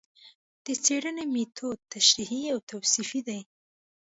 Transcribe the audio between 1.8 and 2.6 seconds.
تشریحي او